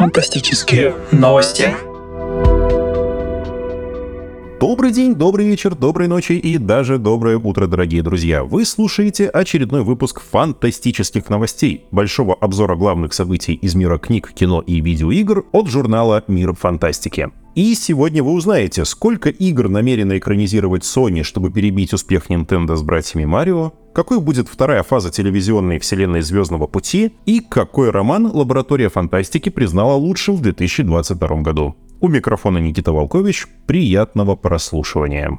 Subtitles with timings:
[0.00, 1.89] Фантастические новости.
[4.60, 8.44] Добрый день, добрый вечер, доброй ночи и даже доброе утро, дорогие друзья.
[8.44, 14.82] Вы слушаете очередной выпуск фантастических новостей, большого обзора главных событий из мира книг, кино и
[14.82, 17.30] видеоигр от журнала «Мир фантастики».
[17.54, 23.24] И сегодня вы узнаете, сколько игр намерено экранизировать Sony, чтобы перебить успех Nintendo с братьями
[23.24, 29.94] Марио, какой будет вторая фаза телевизионной вселенной Звездного пути и какой роман Лаборатория фантастики признала
[29.94, 31.76] лучшим в 2022 году.
[32.02, 33.46] У микрофона Никита Волкович.
[33.66, 35.38] Приятного прослушивания.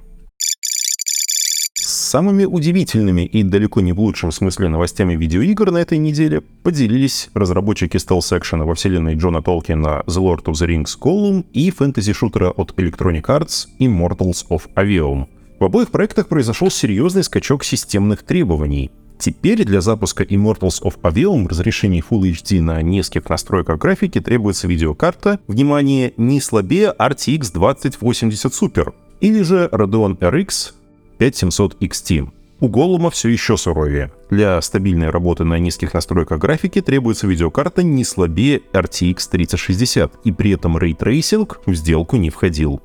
[1.74, 7.98] Самыми удивительными и далеко не в лучшем смысле новостями видеоигр на этой неделе поделились разработчики
[7.98, 13.24] стелс-экшена во вселенной Джона Толкина The Lord of the Rings Gollum и фэнтези-шутера от Electronic
[13.24, 15.26] Arts Immortals of Avium.
[15.60, 18.92] В обоих проектах произошел серьезный скачок системных требований.
[19.22, 25.40] Теперь для запуска Immortals of Avium разрешение Full HD на нескольких настройках графики требуется видеокарта,
[25.48, 30.74] внимание, не слабее RTX 2080 Super или же Radeon RX
[31.20, 32.30] 5700 XT.
[32.62, 34.12] У Голума все еще суровее.
[34.32, 40.54] Для стабильной работы на низких настройках графики требуется видеокарта не слабее RTX 3060, и при
[40.54, 42.82] этом ray tracing в сделку не входил.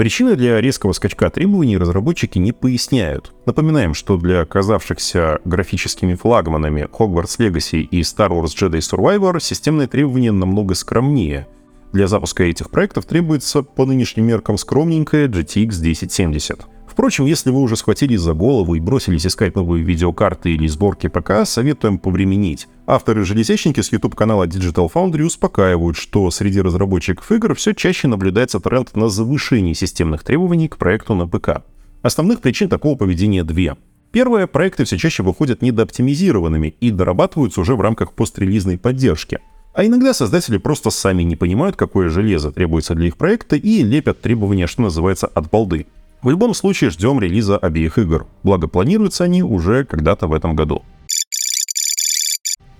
[0.00, 3.34] Причины для резкого скачка требований разработчики не поясняют.
[3.44, 10.32] Напоминаем, что для оказавшихся графическими флагманами Hogwarts Legacy и Star Wars Jedi Survivor системные требования
[10.32, 11.48] намного скромнее.
[11.92, 16.60] Для запуска этих проектов требуется по нынешним меркам скромненькая GTX 1070.
[16.90, 21.46] Впрочем, если вы уже схватились за голову и бросились искать новые видеокарты или сборки ПК,
[21.46, 22.66] советуем повременить.
[22.86, 29.08] Авторы-железячники с YouTube-канала Digital Foundry успокаивают, что среди разработчиков игр все чаще наблюдается тренд на
[29.08, 31.62] завышение системных требований к проекту на ПК.
[32.02, 33.76] Основных причин такого поведения две.
[34.10, 39.38] Первое, проекты все чаще выходят недооптимизированными и дорабатываются уже в рамках пострелизной поддержки.
[39.72, 44.20] А иногда создатели просто сами не понимают, какое железо требуется для их проекта и лепят
[44.20, 45.86] требования, что называется, от балды.
[46.22, 50.82] В любом случае ждем релиза обеих игр, благо планируются они уже когда-то в этом году.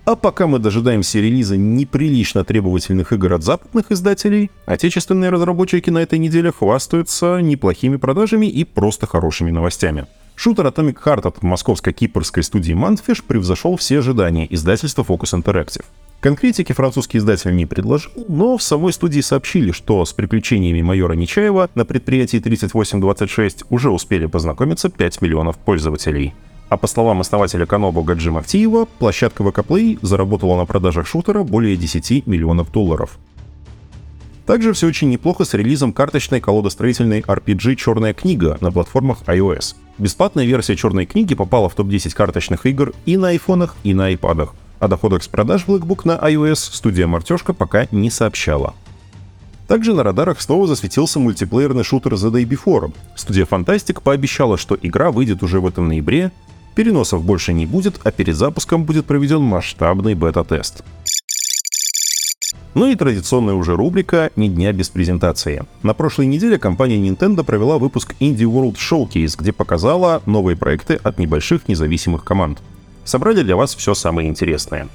[0.05, 6.19] А пока мы дожидаемся релиза неприлично требовательных игр от западных издателей, отечественные разработчики на этой
[6.19, 10.05] неделе хвастаются неплохими продажами и просто хорошими новостями.
[10.35, 15.85] Шутер Atomic Heart от московско-кипрской студии Mantfish превзошел все ожидания издательства Focus Interactive.
[16.21, 21.71] Конкретики французский издатель не предложил, но в самой студии сообщили, что с приключениями майора Нечаева
[21.73, 26.35] на предприятии 3826 уже успели познакомиться 5 миллионов пользователей.
[26.69, 31.75] А по словам основателя Канобу Гаджи Мавтиева, площадка VK Play заработала на продажах шутера более
[31.75, 33.17] 10 миллионов долларов.
[34.45, 39.75] Также все очень неплохо с релизом карточной колодостроительной RPG «Черная книга» на платформах iOS.
[39.97, 44.53] Бесплатная версия «Черной книги» попала в топ-10 карточных игр и на айфонах, и на айпадах.
[44.81, 48.73] О доходах с продаж Blackbook на iOS студия Мартешка пока не сообщала.
[49.67, 52.91] Также на радарах снова засветился мультиплеерный шутер The Day Before.
[53.15, 56.31] Студия Fantastic пообещала, что игра выйдет уже в этом ноябре,
[56.73, 60.83] переносов больше не будет, а перед запуском будет проведен масштабный бета-тест.
[62.73, 65.63] Ну и традиционная уже рубрика «Ни дня без презентации».
[65.83, 71.19] На прошлой неделе компания Nintendo провела выпуск Indie World Showcase, где показала новые проекты от
[71.19, 72.63] небольших независимых команд
[73.03, 74.87] собрали для вас все самое интересное.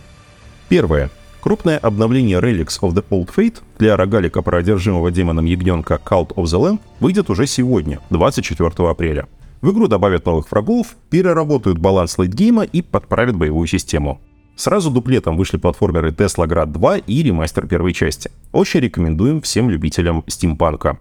[0.68, 1.10] Первое.
[1.40, 6.44] Крупное обновление Relics of the Old Fate для рогалика про одержимого демоном ягненка Cult of
[6.44, 9.28] the Lamb выйдет уже сегодня, 24 апреля.
[9.60, 14.20] В игру добавят новых врагов, переработают баланс лейтгейма и подправят боевую систему.
[14.56, 18.30] Сразу дуплетом вышли платформеры Tesla Grad 2 и ремастер первой части.
[18.52, 20.98] Очень рекомендуем всем любителям стимпанка.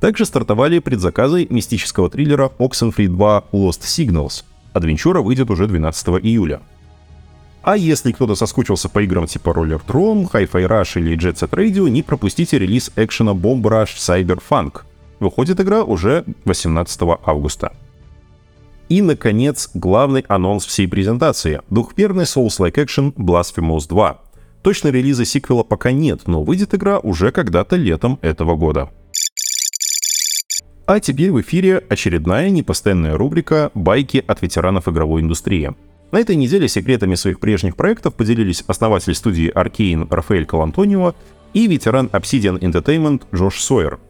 [0.00, 6.60] Также стартовали предзаказы мистического триллера Oxenfree 2 Lost Signals, Адвенчура выйдет уже 12 июля.
[7.62, 11.88] А если кто-то соскучился по играм типа Roller Tron, Hi-Fi Rush или Jet Set Radio,
[11.88, 14.80] не пропустите релиз экшена Bomb Rush Cyberpunk.
[15.20, 17.72] Выходит игра уже 18 августа.
[18.88, 24.18] И, наконец, главный анонс всей презентации— двухмерный Souls-like Action Blasphemous 2.
[24.62, 28.90] Точно релиза сиквела пока нет, но выйдет игра уже когда-то летом этого года.
[30.92, 35.74] А теперь в эфире очередная непостоянная рубрика «Байки от ветеранов игровой индустрии».
[36.10, 41.14] На этой неделе секретами своих прежних проектов поделились основатель студии Arkane Рафаэль Калантонио
[41.54, 44.00] и ветеран Obsidian Entertainment Джош Сойер.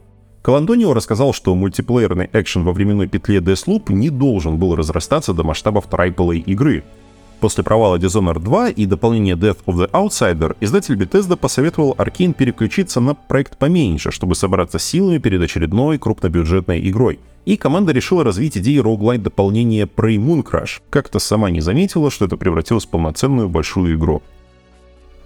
[0.42, 5.86] Калантонио рассказал, что мультиплеерный экшен во временной петле Deathloop не должен был разрастаться до масштабов
[5.88, 6.82] AAA игры—
[7.42, 13.00] После провала Dishonored 2 и дополнения Death of the Outsider, издатель Bethesda посоветовал Arkane переключиться
[13.00, 17.18] на проект поменьше, чтобы собраться силами перед очередной крупнобюджетной игрой.
[17.44, 20.82] И команда решила развить идеи роуглайт дополнения Prey Moon Crash.
[20.88, 24.22] Как-то сама не заметила, что это превратилось в полноценную большую игру.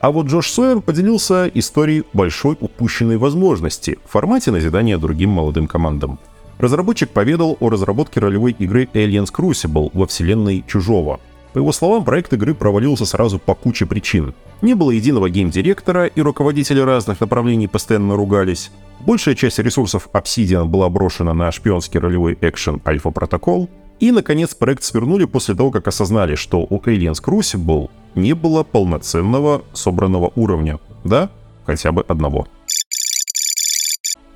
[0.01, 6.19] А вот Джош Сойер поделился историей большой упущенной возможности в формате назидания другим молодым командам.
[6.57, 11.21] Разработчик поведал о разработке ролевой игры Aliens Crucible во вселенной Чужого.
[11.57, 14.35] По его словам, проект игры провалился сразу по куче причин.
[14.61, 18.71] Не было единого гейм-директора, и руководители разных направлений постоянно ругались.
[19.01, 23.71] Большая часть ресурсов Obsidian была брошена на шпионский ролевой экшен Alpha Protocol.
[24.01, 29.65] И, наконец, проект свернули после того, как осознали, что у Aliens Crucible не было полноценного
[29.73, 30.79] собранного уровня.
[31.05, 31.31] Да,
[31.65, 32.49] хотя бы одного.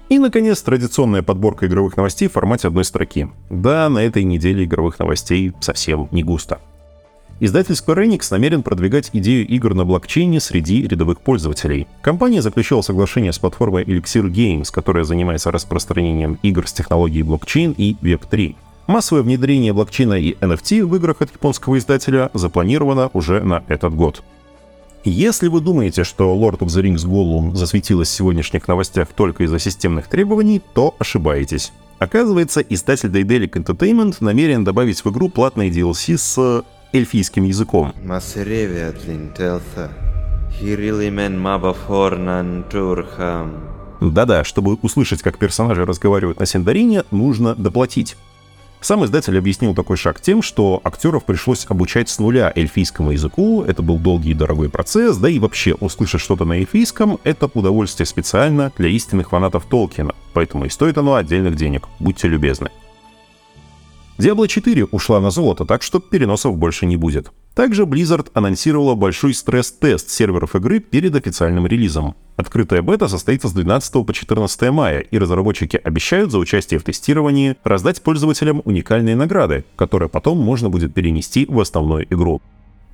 [0.09, 3.29] И, наконец, традиционная подборка игровых новостей в формате одной строки.
[3.51, 6.61] Да, на этой неделе игровых новостей совсем не густо.
[7.43, 11.89] Издатель Square Enix намерен продвигать идею игр на блокчейне среди рядовых пользователей.
[12.03, 17.97] Компания заключила соглашение с платформой Elixir Games, которая занимается распространением игр с технологией блокчейн и
[18.03, 18.57] Web3.
[18.89, 24.23] Массовое внедрение блокчейна и NFT в играх от японского издателя запланировано уже на этот год.
[25.05, 29.59] Если вы думаете, что Lord of the Rings Gollum засветилась в сегодняшних новостях только из-за
[29.59, 31.73] системных требований, то ошибаетесь.
[31.99, 37.93] Оказывается, издатель Daedalic Entertainment намерен добавить в игру платные DLC с эльфийским языком.
[44.01, 48.17] Да-да, чтобы услышать, как персонажи разговаривают на Синдарине, нужно доплатить.
[48.81, 53.83] Сам издатель объяснил такой шаг тем, что актеров пришлось обучать с нуля эльфийскому языку, это
[53.83, 58.73] был долгий и дорогой процесс, да и вообще услышать что-то на эльфийском— это удовольствие специально
[58.79, 62.71] для истинных фанатов Толкина, поэтому и стоит оно отдельных денег, будьте любезны.
[64.21, 67.33] Diablo 4 ушла на золото, так что переносов больше не будет.
[67.55, 72.15] Также Blizzard анонсировала большой стресс-тест серверов игры перед официальным релизом.
[72.37, 77.57] Открытая бета состоится с 12 по 14 мая, и разработчики обещают за участие в тестировании
[77.65, 82.43] раздать пользователям уникальные награды, которые потом можно будет перенести в основную игру.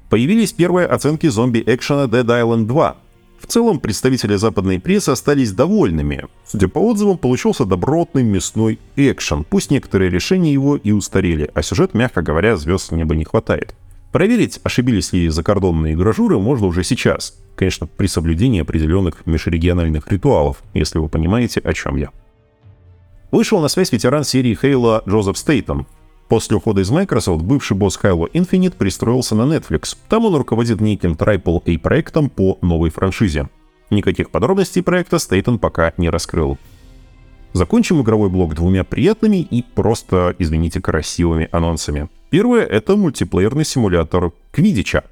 [0.09, 2.97] Появились первые оценки зомби-экшена Dead Island 2.
[3.47, 6.27] В целом, представители западной прессы остались довольными.
[6.45, 11.95] Судя по отзывам, получился добротный мясной экшен, пусть некоторые решения его и устарели, а сюжет,
[11.95, 13.75] мягко говоря, звезд неба не хватает.
[14.11, 17.39] Проверить, ошибились ли закордонные гражуры, можно уже сейчас.
[17.55, 22.11] Конечно, при соблюдении определенных межрегиональных ритуалов, если вы понимаете, о чем я.
[23.31, 25.87] Вышел на связь ветеран серии Хейла Джозеф Стейтон.
[26.29, 29.97] После ухода из Microsoft бывший босс Halo Infinite пристроился на Netflix.
[30.09, 33.49] Там он руководит неким AAA проектом по новой франшизе.
[33.91, 36.59] Никаких подробностей проекта Стейтон пока не раскрыл.
[37.53, 42.09] Закончим игровой блок двумя приятными и просто, извините, красивыми анонсами.
[42.29, 45.05] Первое— это мультиплеерный симулятор Квидича.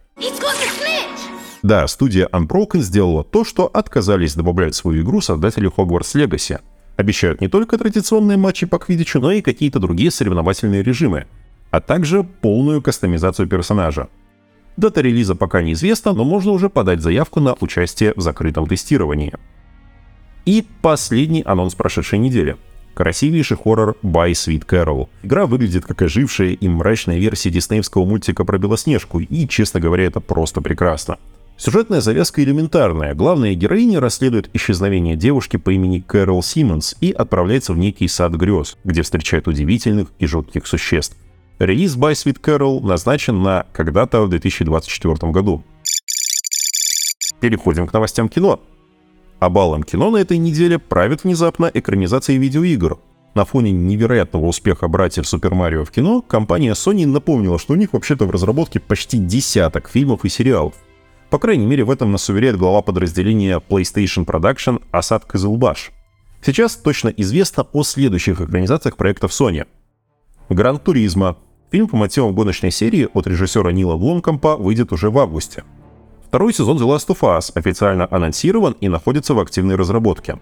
[1.63, 6.61] Да, студия Unbroken сделала то, что отказались добавлять в свою игру создатели Hogwarts Legacy.
[6.97, 11.27] Обещают не только традиционные матчи по Квидичу, но и какие-то другие соревновательные режимы,
[11.71, 14.09] а также полную кастомизацию персонажа.
[14.77, 19.35] Дата релиза пока неизвестна, но можно уже подать заявку на участие в закрытом тестировании.
[20.47, 22.57] И последний анонс прошедшей недели.
[22.95, 25.09] Красивейший хоррор By Sweet Carol.
[25.25, 30.21] Игра выглядит как ожившая и мрачная версия диснеевского мультика про Белоснежку, и, честно говоря, это
[30.21, 31.19] просто прекрасно.
[31.57, 33.15] Сюжетная завязка элементарная.
[33.15, 38.77] Главная героиня расследует исчезновение девушки по имени Кэрол Симмонс и отправляется в некий сад грез,
[38.83, 41.17] где встречает удивительных и жутких существ.
[41.61, 45.63] Релиз By Sweet Carol назначен на когда-то в 2024 году.
[47.41, 48.61] Переходим к новостям кино.
[49.39, 52.99] А балом кино на этой неделе правит внезапно экранизация видеоигр.
[53.35, 57.93] На фоне невероятного успеха братьев Супер Марио в кино, компания Sony напомнила, что у них
[57.93, 60.75] вообще-то в разработке почти десяток фильмов и сериалов.
[61.35, 65.91] По крайней мере, в этом нас уверяет глава подразделения PlayStation Production Асад Кызылбаш.
[66.41, 69.67] Сейчас точно известно о следующих экранизациях проектов Sony.
[70.49, 71.37] Гран Туризма.
[71.73, 75.65] Фильм по мотивам гоночной серии от режиссера Нила Бломкомпа выйдет уже в августе.
[76.29, 80.39] Второй сезон The Last of Us официально анонсирован и находится в активной разработке.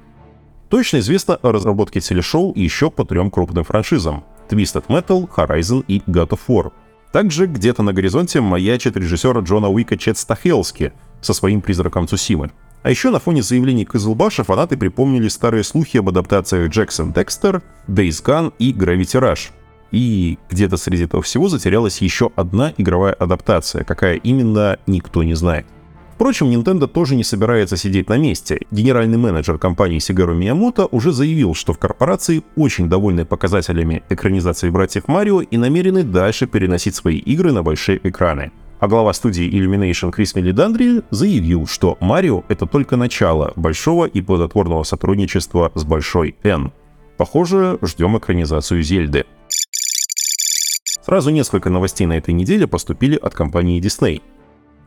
[0.69, 6.29] Точно известно о разработке телешоу еще по трем крупным франшизам— Twisted Metal, Horizon и God
[6.33, 6.71] of War.
[7.13, 12.51] Также где-то на горизонте маячит режиссера Джона Уика Чет Стахелски со своим «Призраком Цусимы».
[12.83, 18.25] А еще на фоне заявлений Кызылбаша фанаты припомнили старые слухи об адаптациях Джексон Декстер, Days
[18.25, 19.51] Gone и Gravity Rush.
[19.93, 25.67] И где-то среди этого всего затерялась еще одна игровая адаптация, какая именно никто не знает.
[26.23, 28.61] Впрочем, Nintendo тоже не собирается сидеть на месте.
[28.71, 35.09] Генеральный менеджер компании Сигару Миямото уже заявил, что в корпорации очень довольны показателями экранизации братьев
[35.09, 38.53] Марио и намерены дальше переносить свои игры на большие экраны.
[38.79, 44.85] А глава студии Illumination Крис Мелидандри заявил, что Марио— это только начало большого и плодотворного
[44.85, 46.71] сотрудничества с Большой N.
[47.17, 49.25] Похоже, ждем экранизацию Зельды.
[51.05, 54.23] Сразу несколько новостей на этой неделе поступили от компании Disney.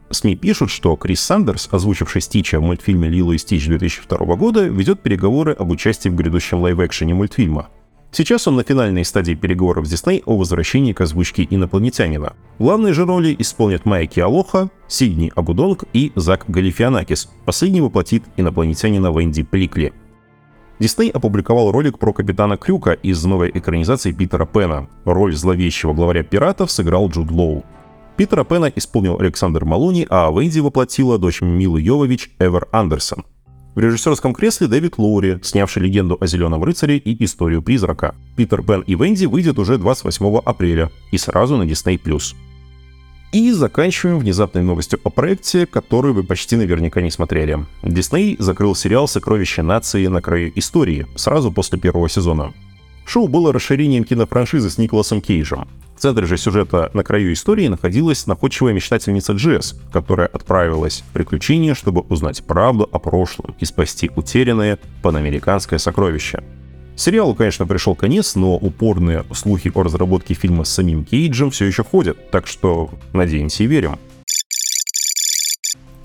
[0.09, 5.01] СМИ пишут, что Крис Сандерс, озвучивший Стича в мультфильме «Лило и Стич» 2002 года, ведет
[5.01, 7.69] переговоры об участии в грядущем лайв-экшене мультфильма.
[8.11, 12.33] Сейчас он на финальной стадии переговоров с Дисней о возвращении к озвучке инопланетянина.
[12.59, 17.29] Главные же роли исполнят Майя Кеалоха, Сидни Агудонг и Зак Галифианакис.
[17.43, 19.91] Последний воплотит инопланетянина Венди Пликли.
[20.79, 24.87] Дисней опубликовал ролик про капитана Крюка из новой экранизации Питера Пена.
[25.03, 27.65] Роль зловещего главаря пиратов сыграл Джуд Лоу.
[28.17, 33.25] Питера Пена исполнил Александр Малони, а Венди воплотила дочь Милы Йовович Эвер Андерсон.
[33.75, 38.15] В режиссерском кресле Дэвид Лоури, снявший легенду о Зеленом рыцаре и историю призрака.
[38.37, 41.99] Питер Пен и Венди выйдет уже 28 апреля и сразу на Disney+.
[43.33, 47.65] И заканчиваем внезапной новостью о проекте, которую вы почти наверняка не смотрели.
[47.83, 52.53] Дисней закрыл сериал «Сокровища нации на краю истории» сразу после первого сезона.
[53.05, 55.67] Шоу было расширением кинофраншизы с Николасом Кейджем.
[55.95, 61.73] В центре же сюжета на краю истории находилась находчивая мечтательница Джесс, которая отправилась в приключения,
[61.73, 66.43] чтобы узнать правду о прошлом и спасти утерянное панамериканское сокровище.
[66.97, 71.83] Сериалу, конечно, пришел конец, но упорные слухи о разработке фильма с самим Кейджем все еще
[71.83, 73.97] ходят, так что надеемся и верим.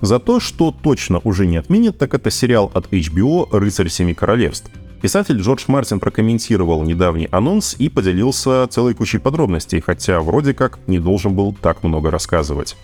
[0.01, 4.71] За то, что точно уже не отменят, так это сериал от HBO «Рыцарь Семи Королевств».
[5.01, 10.99] Писатель Джордж Мартин прокомментировал недавний анонс и поделился целой кучей подробностей, хотя вроде как не
[10.99, 12.77] должен был так много рассказывать.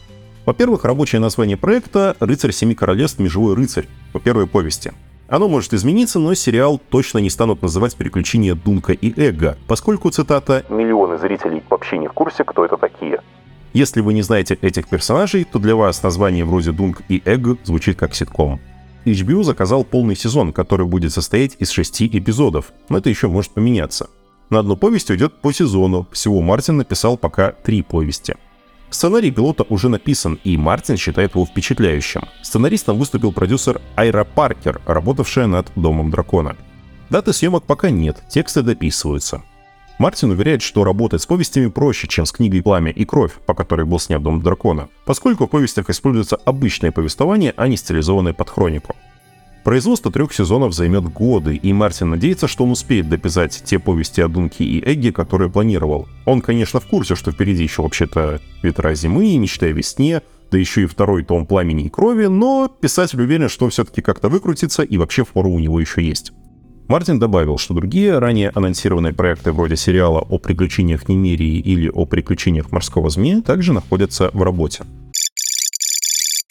[0.44, 3.20] Во-первых, рабочее название проекта «Рыцарь Семи Королевств.
[3.20, 4.94] Межевой рыцарь» по первой повести.
[5.28, 10.66] Оно может измениться, но сериал точно не станут называть «Приключения Дунка и Эгга», поскольку, цитата,
[10.70, 13.22] «миллионы зрителей вообще не в курсе, кто это такие».
[13.74, 17.98] Если вы не знаете этих персонажей, то для вас название вроде Дунк и Эгг звучит
[17.98, 18.60] как ситком.
[19.06, 24.10] HBO заказал полный сезон, который будет состоять из шести эпизодов, но это еще может поменяться.
[24.50, 28.36] На одну повесть уйдет по сезону, всего Мартин написал пока три повести.
[28.90, 32.22] Сценарий пилота уже написан, и Мартин считает его впечатляющим.
[32.42, 36.56] Сценаристом выступил продюсер Айра Паркер, работавшая над «Домом дракона».
[37.10, 39.44] Даты съемок пока нет, тексты дописываются.
[40.00, 43.86] Мартин уверяет, что работать с повестями проще, чем с книгой «Пламя и кровь», по которой
[43.86, 48.96] был снят «Дом дракона», поскольку в повестях используется обычное повествование, а не стилизованное под хронику.
[49.64, 54.28] Производство трех сезонов займет годы, и Мартин надеется, что он успеет дописать те повести о
[54.28, 56.08] Дунке и Эгге, которые планировал.
[56.26, 60.84] Он, конечно, в курсе, что впереди еще вообще-то «Ветра зимы», «Мечта о весне», да еще
[60.84, 65.26] и второй том «Пламени и крови», но писатель уверен, что все-таки как-то выкрутится, и вообще
[65.26, 66.34] фору у него еще есть.
[66.88, 72.72] Мартин добавил, что другие ранее анонсированные проекты вроде сериала о приключениях Немерии или о приключениях
[72.72, 74.84] морского змея также находятся в работе.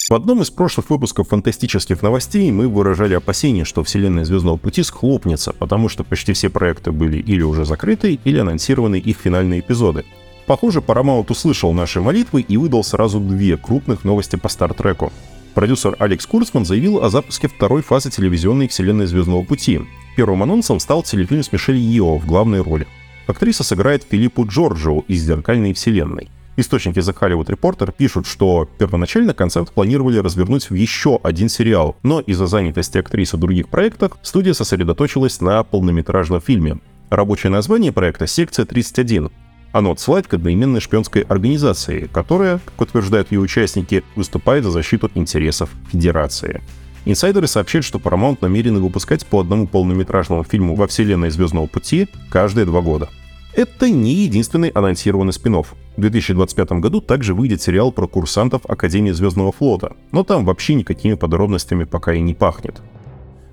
[0.09, 5.53] В одном из прошлых выпусков фантастических новостей мы выражали опасения, что вселенная Звездного пути схлопнется,
[5.53, 10.05] потому что почти все проекты были или уже закрыты, или анонсированы их финальные эпизоды.
[10.47, 15.13] Похоже, Paramount услышал наши молитвы и выдал сразу две крупных новости по Стартреку.
[15.55, 19.81] Продюсер Алекс Курцман заявил о запуске второй фазы телевизионной вселенной Звездного пути,
[20.17, 22.87] Первым анонсом стал телефильм с Мишель Йо в главной роли.
[23.27, 26.31] Актриса сыграет Филиппу Джорджио из «Зеркальной вселенной».
[26.57, 32.21] Источники The Hollywood Reporter пишут, что первоначально концепт планировали развернуть в еще один сериал, но
[32.21, 36.79] из-за занятости актрисы в других проектах студия сосредоточилась на полнометражном фильме.
[37.11, 39.31] Рабочее название проекта «Секция 31».
[39.73, 45.69] Оно отсылает к одноименной шпионской организации, которая, как утверждают ее участники, выступает за защиту интересов
[45.93, 46.63] Федерации.
[47.07, 52.65] Инсайдеры сообщают, что Paramount намерены выпускать по одному полнометражному фильму во вселенной Звездного пути каждые
[52.67, 53.09] два года.
[53.55, 55.67] Это не единственный анонсированный спин -офф.
[55.97, 61.15] В 2025 году также выйдет сериал про курсантов Академии Звездного флота, но там вообще никакими
[61.15, 62.83] подробностями пока и не пахнет.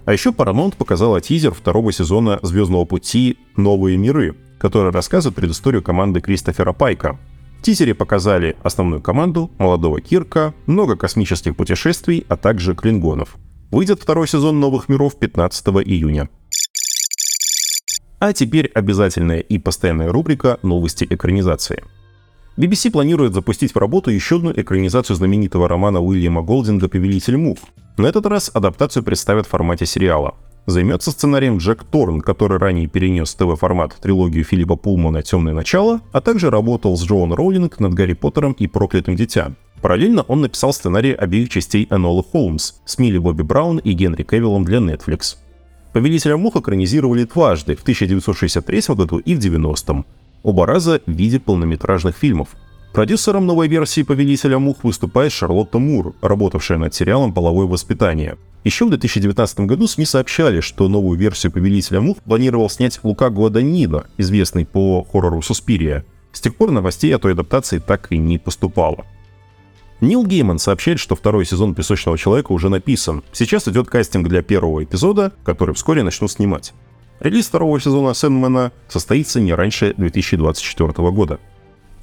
[0.05, 3.37] А еще Paramount показала тизер второго сезона «Звездного пути.
[3.55, 7.19] Новые миры», который рассказывает предысторию команды Кристофера Пайка.
[7.63, 13.37] Тизере показали основную команду, молодого Кирка, много космических путешествий, а также клингонов.
[13.71, 16.27] Выйдет второй сезон «Новых миров» 15 июня.
[18.19, 21.81] А теперь обязательная и постоянная рубрика «Новости экранизации».
[22.57, 27.59] BBC планирует запустить в работу еще одну экранизацию знаменитого романа Уильяма Голдинга «Повелитель мух».
[27.95, 30.35] На этот раз адаптацию представят в формате сериала.
[30.65, 36.49] Займется сценарием Джек Торн, который ранее перенес ТВ-формат трилогию Филиппа Пулмана «Темное начало», а также
[36.49, 39.51] работал с Джоан Роулинг над Гарри Поттером и Проклятым дитя.
[39.81, 44.63] Параллельно он написал сценарий обеих частей Энолы Холмс с Милли Бобби Браун и Генри Кевиллом
[44.63, 45.35] для Netflix.
[45.91, 50.05] «Повелителя мух» экранизировали дважды, в 1963 году и в 90-м.
[50.43, 52.55] Оба раза в виде полнометражных фильмов.
[52.93, 58.37] Продюсером новой версии «Повелителя мух» выступает Шарлотта Мур, работавшая над сериалом «Половое воспитание».
[58.63, 64.05] Еще в 2019 году СМИ сообщали, что новую версию «Повелителя мух» планировал снять Лука Гуаданино,
[64.19, 66.05] известный по хоррору «Суспирия».
[66.33, 69.07] С тех пор новостей о той адаптации так и не поступало.
[69.99, 73.23] Нил Гейман сообщает, что второй сезон «Песочного человека» уже написан.
[73.31, 76.73] Сейчас идет кастинг для первого эпизода, который вскоре начнут снимать.
[77.19, 81.39] Релиз второго сезона «Сэндмена» состоится не раньше 2024 года.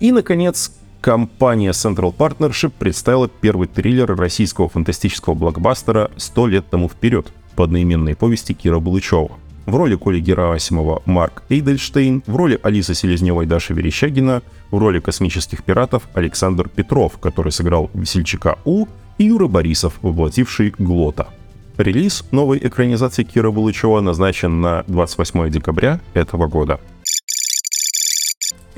[0.00, 7.32] И, наконец, компания Central Partnership представила первый триллер российского фантастического блокбастера «100 лет тому вперед»
[7.56, 9.30] по одноименной повести Кира Булычева.
[9.66, 15.62] В роли Коли Герасимова Марк Эйдельштейн, в роли Алисы Селезневой Даша Верещагина, в роли космических
[15.62, 18.86] пиратов Александр Петров, который сыграл весельчака У,
[19.18, 21.28] и Юра Борисов, воплотивший Глота.
[21.76, 26.80] Релиз новой экранизации Кира Булычева назначен на 28 декабря этого года.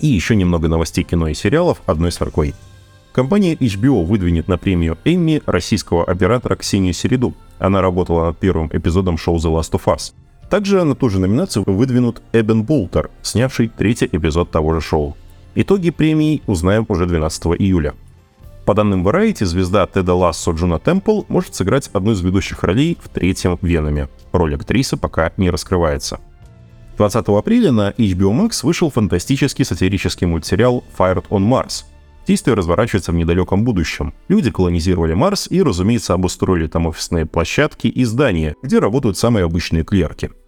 [0.03, 2.55] И еще немного новостей кино и сериалов одной строкой.
[3.13, 7.35] Компания HBO выдвинет на премию Эмми российского оператора Ксению Середу.
[7.59, 10.13] Она работала над первым эпизодом шоу The Last of Us.
[10.51, 15.17] Также на ту же номинацию выдвинут Эбен Болтер, снявший третий эпизод того же шоу.
[15.55, 17.95] Итоги премии узнаем уже 12 июля.
[18.65, 23.09] По данным Variety, звезда Теда Лассо Джуно Темпл может сыграть одну из ведущих ролей в
[23.09, 24.09] третьем Веноме.
[24.33, 26.21] Роль актрисы пока не раскрывается.
[26.97, 31.85] 20 апреля на HBO Max вышел фантастический сатирический мультсериал Fired on Mars.
[32.27, 34.15] Действие разворачивается в недалеком будущем.
[34.29, 39.85] Люди колонизировали Марс и, разумеется, обустроили там офисные площадки и здания, где работают самые обычные
[39.85, 40.31] клерки–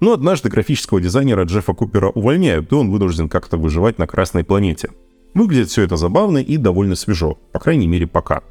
[0.00, 4.90] но однажды графического дизайнера Джеффа Купера увольняют, и он вынужден как-то выживать на Красной планете.
[5.34, 8.42] Выглядит все это забавно и довольно свежо, по крайней мере пока.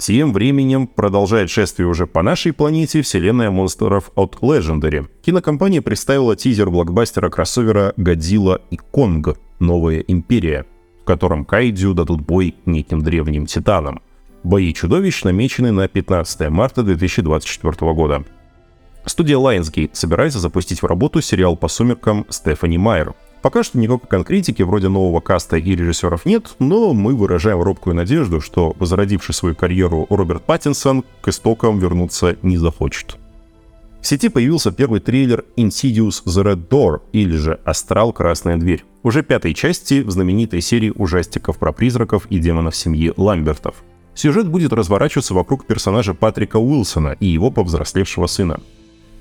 [0.00, 5.06] Тем временем продолжает шествие уже по нашей планете вселенная монстров от Legendary.
[5.20, 9.36] Кинокомпания представила тизер блокбастера кроссовера «Годзилла и Конг.
[9.58, 10.64] Новая империя»,
[11.02, 14.00] в котором кайдзю дадут бой неким древним титанам.
[14.42, 18.24] Бои чудовищ намечены на 15 марта 2024 года.
[19.04, 23.14] Студия Lionsgate собирается запустить в работу сериал по сумеркам Стефани Майер.
[23.42, 28.40] Пока что никакой конкретики вроде нового каста и режиссеров нет, но мы выражаем робкую надежду,
[28.40, 33.16] что возродивший свою карьеру Роберт Паттинсон к истокам вернуться не захочет.
[34.02, 39.22] В сети появился первый трейлер Insidious The Red Door, или же Астрал Красная Дверь, уже
[39.22, 43.82] пятой части в знаменитой серии ужастиков про призраков и демонов семьи Ламбертов.
[44.14, 48.60] Сюжет будет разворачиваться вокруг персонажа Патрика Уилсона и его повзрослевшего сына.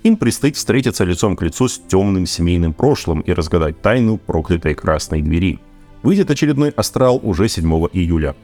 [0.03, 5.21] Им предстоит встретиться лицом к лицу с темным семейным прошлым и разгадать тайну проклятой красной
[5.21, 5.59] двери.
[6.03, 8.35] Выйдет очередной «Астрал» уже 7 июля.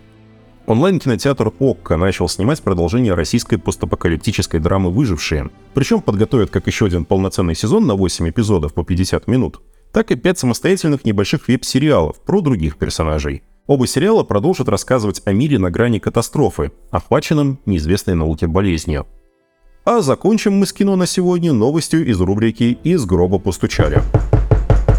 [0.67, 5.49] Онлайн-кинотеатр ОККО начал снимать продолжение российской постапокалиптической драмы «Выжившие».
[5.73, 9.61] Причем подготовят как еще один полноценный сезон на 8 эпизодов по 50 минут,
[9.93, 13.43] так и 5 самостоятельных небольших веб-сериалов про других персонажей.
[13.67, 19.07] Оба сериала продолжат рассказывать о мире на грани катастрофы, охваченном неизвестной науке болезнью.
[19.85, 24.01] А закончим мы с кино на сегодня новостью из рубрики «Из гроба постучали».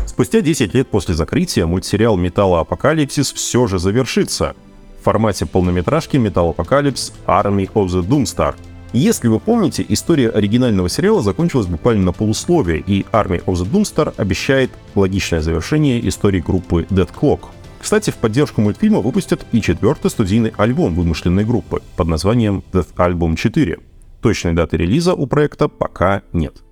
[0.07, 4.55] Спустя 10 лет после закрытия мультсериал «Металлоапокалипсис» все же завершится.
[5.01, 7.15] В формате полнометражки «Металлоапокалипс.
[7.27, 8.55] Army of the Doomstar».
[8.93, 14.15] Если вы помните, история оригинального сериала закончилась буквально на полусловие, и Army of the Doomstar
[14.17, 17.41] обещает логичное завершение истории группы Dead Clock.
[17.81, 23.35] Кстати, в поддержку мультфильма выпустят и четвертый студийный альбом вымышленной группы под названием Death Album
[23.35, 23.81] 4.
[24.21, 26.63] Точной даты релиза у проекта пока нет.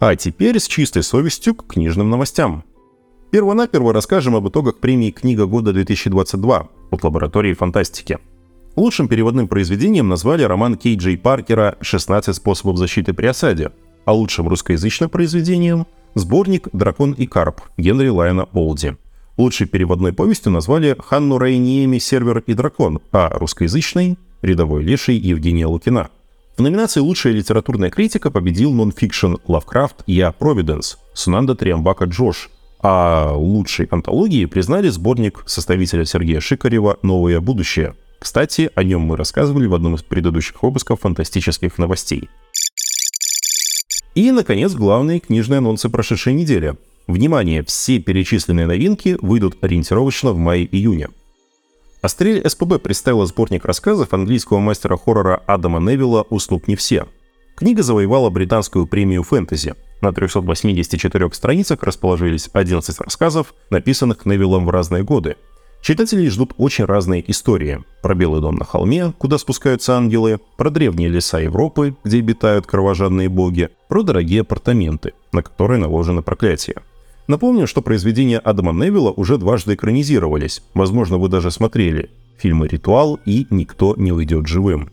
[0.00, 2.64] А теперь с чистой совестью к книжным новостям.
[3.30, 8.18] Первонаперво расскажем об итогах премии «Книга года 2022» от лаборатории фантастики.
[8.76, 13.72] Лучшим переводным произведением назвали роман Кей Джей Паркера «16 способов защиты при осаде»,
[14.04, 18.96] а лучшим русскоязычным произведением— сборник «Дракон и Карп» Генри Лайна Олди.
[19.36, 26.10] Лучшей переводной повестью назвали Ханну Рейниеми «Сервер и дракон», а русскоязычной рядовой леший Евгения Лукина.
[26.56, 30.02] В номинации «Лучшая литературная критика» победил нонфикшн «Лавкрафт.
[30.06, 37.94] Я Провиденс» Сунанда Триамбака Джош, а лучшей антологией признали сборник составителя Сергея Шикарева «Новое будущее».
[38.18, 42.28] Кстати, о нем мы рассказывали в одном из предыдущих выпусков фантастических новостей.
[44.16, 46.74] И, наконец, главные книжные анонсы прошедшей недели.
[47.06, 51.08] Внимание, все перечисленные новинки выйдут ориентировочно в мае-июне.
[52.00, 57.06] Астрель СПБ представила сборник рассказов английского мастера хоррора Адама Невилла «Уснут не все».
[57.56, 59.74] Книга завоевала британскую премию фэнтези.
[60.00, 65.34] На 384 страницах расположились 11 рассказов, написанных Невиллом в разные годы.
[65.82, 67.82] Читателей ждут очень разные истории.
[68.00, 73.28] Про Белый дом на холме, куда спускаются ангелы, про древние леса Европы, где обитают кровожадные
[73.28, 76.76] боги, про дорогие апартаменты, на которые наложено проклятие.
[77.28, 80.62] Напомню, что произведения Адама Невилла уже дважды экранизировались.
[80.72, 84.90] Возможно, вы даже смотрели фильмы «Ритуал» и «Никто не уйдет живым».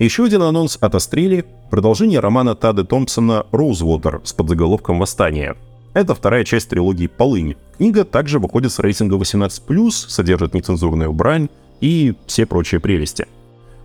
[0.00, 5.54] Еще один анонс от Астрели– продолжение романа Тады Томпсона «Роузвотер» с подзаголовком «Восстание».
[5.94, 7.54] Это вторая часть трилогии «Полынь».
[7.76, 11.48] Книга также выходит с рейтинга 18+, содержит нецензурную брань,
[11.80, 13.26] и все прочие прелести.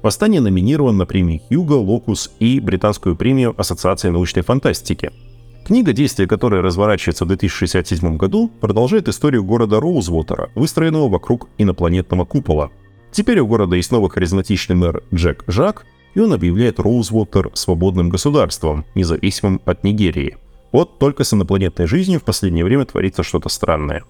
[0.01, 5.11] Восстание номинирован на премии Хьюго, Локус и британскую премию Ассоциации научной фантастики.
[5.71, 12.71] Книга, действие которой разворачивается в 2067 году, продолжает историю города Роузвотера, выстроенного вокруг инопланетного купола.
[13.13, 18.83] Теперь у города есть новый харизматичный мэр Джек Жак, и он объявляет Роузвотер свободным государством,
[18.95, 20.35] независимым от Нигерии.
[20.73, 24.03] Вот только с инопланетной жизнью в последнее время творится что-то странное.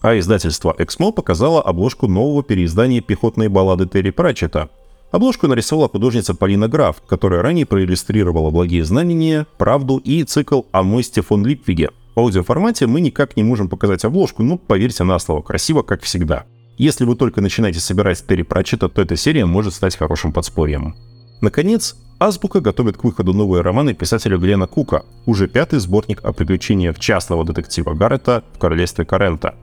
[0.00, 4.68] А издательство Эксмо показало обложку нового переиздания пехотной баллады Терри Пратчета,
[5.10, 11.22] Обложку нарисовала художница Полина Граф, которая ранее проиллюстрировала «Благие знамения», «Правду» и цикл о Мосте
[11.22, 11.90] фон Липвиге.
[12.14, 16.44] В аудиоформате мы никак не можем показать обложку, но поверьте на слово, красиво как всегда.
[16.76, 20.94] Если вы только начинаете собирать Терри Пратчета, то эта серия может стать хорошим подспорьем.
[21.40, 26.98] Наконец, Азбука готовит к выходу новые романы писателя Глена Кука, уже пятый сборник о приключениях
[26.98, 29.54] частного детектива Гаррета в королевстве Карента.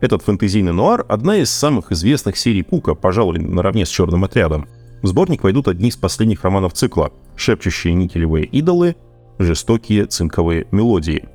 [0.00, 4.68] Этот фэнтезийный нуар– одна из самых известных серий Кука, пожалуй, наравне с «Черным отрядом».
[5.02, 8.96] В сборник войдут одни из последних романов цикла «Шепчущие никелевые идолы»,
[9.38, 11.28] «Жестокие цинковые мелодии».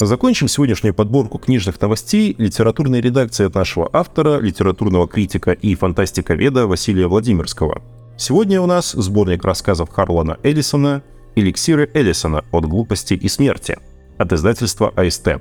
[0.00, 7.06] Закончим сегодняшнюю подборку книжных новостей литературной редакции от нашего автора, литературного критика и фантастиковеда Василия
[7.06, 7.82] Владимирского.
[8.18, 11.04] Сегодня у нас сборник рассказов Харлана Эллисона
[11.36, 13.78] «Эликсиры Эллисона от глупости и смерти»
[14.18, 15.40] от издательства АСТ.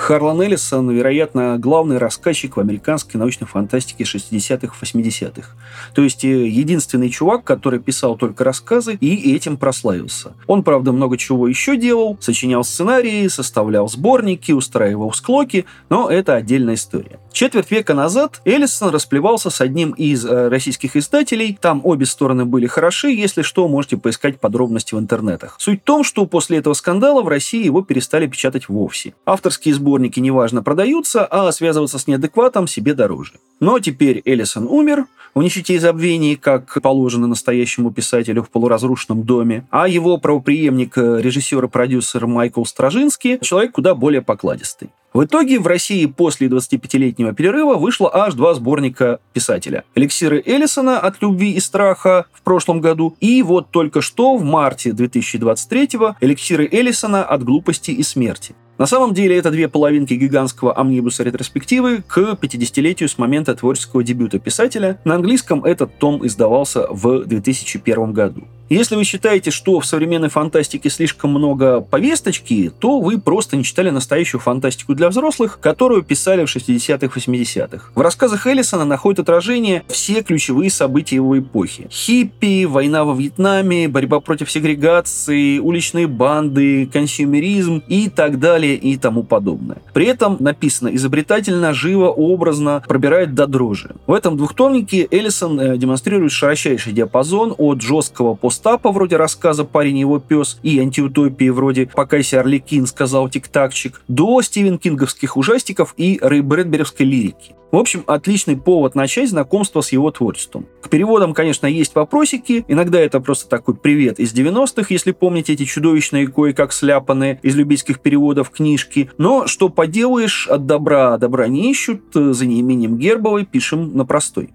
[0.00, 5.50] Харлан Эллисон, вероятно, главный рассказчик в американской научной фантастике 60-х, 80-х.
[5.94, 10.32] То есть э, единственный чувак, который писал только рассказы и этим прославился.
[10.46, 16.74] Он, правда, много чего еще делал, сочинял сценарии, составлял сборники, устраивал склоки, но это отдельная
[16.74, 17.20] история.
[17.30, 21.58] Четверть века назад Эллисон расплевался с одним из э, российских издателей.
[21.60, 25.56] Там обе стороны были хороши, если что, можете поискать подробности в интернетах.
[25.58, 29.12] Суть в том, что после этого скандала в России его перестали печатать вовсе.
[29.26, 33.32] Авторские сборники сборники неважно продаются, а связываться с неадекватом себе дороже.
[33.58, 39.66] Но теперь Эллисон умер, в нищете и забвении, как положено настоящему писателю в полуразрушенном доме,
[39.70, 44.90] а его правоприемник, режиссер и продюсер Майкл Стражинский, человек куда более покладистый.
[45.12, 49.82] В итоге в России после 25-летнего перерыва вышло аж два сборника писателя.
[49.96, 54.90] «Эликсиры Эллисона от любви и страха» в прошлом году, и вот только что в марте
[54.90, 58.54] 2023-го «Эликсиры Эллисона от глупости и смерти».
[58.80, 64.38] На самом деле это две половинки гигантского амнибуса ретроспективы к 50-летию с момента творческого дебюта
[64.38, 64.98] писателя.
[65.04, 68.44] На английском этот том издавался в 2001 году.
[68.70, 73.90] Если вы считаете, что в современной фантастике слишком много повесточки, то вы просто не читали
[73.90, 77.90] настоящую фантастику для взрослых, которую писали в 60-х, 80-х.
[77.96, 81.88] В рассказах Эллисона находят отражение все ключевые события его эпохи.
[81.90, 89.24] Хиппи, война во Вьетнаме, борьба против сегрегации, уличные банды, консюмеризм и так далее и тому
[89.24, 89.78] подобное.
[89.92, 93.96] При этом написано изобретательно, живо, образно, пробирает до дрожи.
[94.06, 99.96] В этом двухтомнике Эллисон э, демонстрирует широчайший диапазон от жесткого пост Остапа, вроде рассказа «Парень
[99.96, 106.42] его пес» и антиутопии вроде «Покайся, Орликин», сказал тик-такчик, до Стивен Кинговских ужастиков и Рэй
[106.42, 107.54] Брэдберевской лирики.
[107.72, 110.66] В общем, отличный повод начать знакомство с его творчеством.
[110.82, 112.64] К переводам, конечно, есть вопросики.
[112.66, 118.00] Иногда это просто такой привет из 90-х, если помните эти чудовищные кое-как сляпанные из любительских
[118.00, 119.08] переводов книжки.
[119.18, 124.50] Но что поделаешь, от добра добра не ищут, за неимением Гербовой пишем на простой.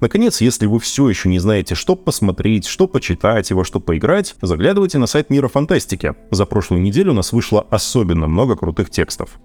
[0.00, 4.36] Наконец, если вы все еще не знаете, что посмотреть, что почитать и во что поиграть,
[4.40, 6.14] заглядывайте на сайт Мира Фантастики.
[6.30, 9.40] За прошлую неделю у нас вышло особенно много крутых текстов.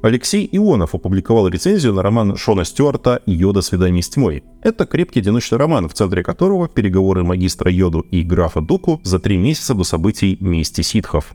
[0.00, 3.62] Алексей Ионов опубликовал рецензию на роман Шона Стюарта «Йода.
[3.62, 4.44] Свидание с тьмой».
[4.62, 9.36] Это крепкий одиночный роман, в центре которого переговоры магистра Йоду и графа Дуку за три
[9.36, 11.34] месяца до событий «Мести ситхов».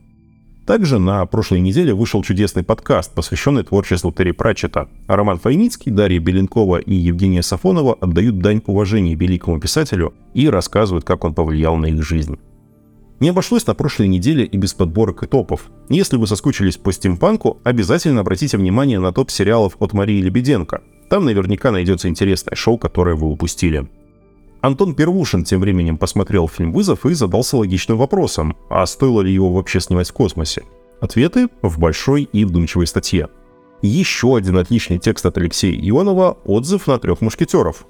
[0.66, 4.88] Также на прошлой неделе вышел чудесный подкаст, посвященный творчеству Терри Пратчета.
[5.08, 11.26] Роман Файницкий, Дарья Беленкова и Евгения Сафонова отдают дань уважения великому писателю и рассказывают, как
[11.26, 12.40] он повлиял на их жизнь.
[13.20, 15.70] Не обошлось на прошлой неделе и без подборок и топов.
[15.90, 20.82] Если вы соскучились по стимпанку, обязательно обратите внимание на топ сериалов от Марии Лебеденко.
[21.10, 23.90] Там наверняка найдется интересное шоу, которое вы упустили.
[24.64, 29.52] Антон Первушин тем временем посмотрел фильм «Вызов» и задался логичным вопросом, а стоило ли его
[29.52, 30.64] вообще снимать в космосе?
[31.02, 33.28] Ответы в большой и вдумчивой статье.
[33.82, 37.86] Еще один отличный текст от Алексея Ионова «Отзыв на трех мушкетеров».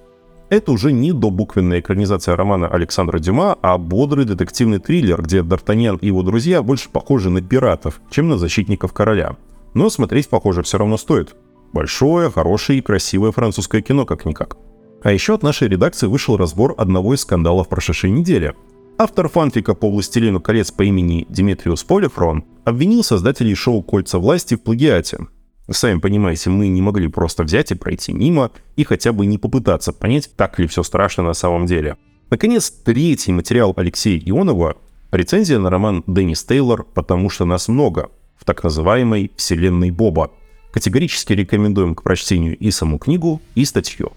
[0.49, 6.07] Это уже не добуквенная экранизация романа Александра Дюма, а бодрый детективный триллер, где Д'Артаньян и
[6.07, 9.37] его друзья больше похожи на пиратов, чем на защитников короля.
[9.75, 11.35] Но смотреть, похоже, все равно стоит.
[11.71, 14.57] Большое, хорошее и красивое французское кино, как-никак.
[15.03, 18.53] А еще от нашей редакции вышел разбор одного из скандалов прошедшей недели.
[18.97, 24.61] Автор фанфика по «Властелину колец» по имени Димитриус Полифрон обвинил создателей шоу «Кольца власти» в
[24.61, 25.27] плагиате.
[25.69, 29.91] Сами понимаете, мы не могли просто взять и пройти мимо и хотя бы не попытаться
[29.91, 31.97] понять, так ли все страшно на самом деле.
[32.29, 34.77] Наконец, третий материал Алексея Ионова—
[35.11, 36.85] рецензия на роман «Деннис Тейлор.
[36.93, 40.31] Потому что нас много» в так называемой «Вселенной Боба».
[40.71, 44.13] Категорически рекомендуем к прочтению и саму книгу, и статью.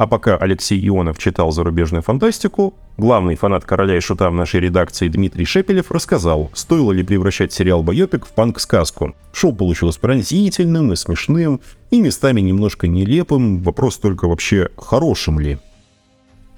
[0.00, 5.08] А пока Алексей Ионов читал зарубежную фантастику, главный фанат «Короля и Шута» в нашей редакции
[5.08, 9.14] Дмитрий Шепелев рассказал, стоило ли превращать сериал «Байопик» в панк-сказку.
[9.34, 11.60] Шоу получилось пронзительным и смешным,
[11.90, 15.58] и местами немножко нелепым, вопрос только вообще хорошим ли.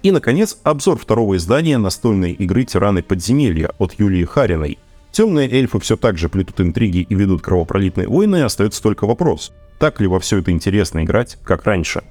[0.05, 4.79] И, наконец, обзор второго издания настольной игры «Тираны подземелья» от Юлии Хариной.
[5.11, 9.53] Темные эльфы все так же плетут интриги и ведут кровопролитные войны, и остается только вопрос,
[9.81, 12.05] так ли во все это интересно играть, как раньше.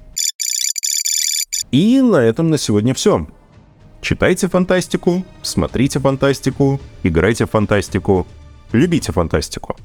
[1.72, 3.26] И на этом на сегодня все.
[4.02, 8.26] Читайте фантастику, смотрите фантастику, играйте в фантастику,
[8.72, 9.76] любите фантастику.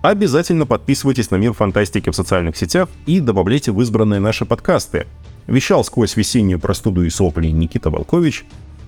[0.00, 5.06] Обязательно подписывайтесь на Мир Фантастики в социальных сетях и добавляйте в избранные наши подкасты.
[5.46, 8.44] Вещал сквозь весеннюю простуду и сопли Никита Волкович,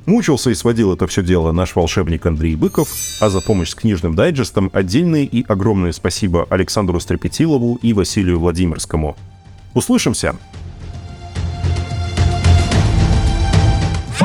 [0.07, 2.89] мучился и сводил это все дело наш волшебник Андрей Быков,
[3.21, 9.15] а за помощь с книжным дайджестом отдельное и огромное спасибо Александру Стрепетилову и Василию Владимирскому.
[9.75, 10.37] Услышимся!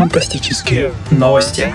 [0.02, 1.72] Фантастические новости.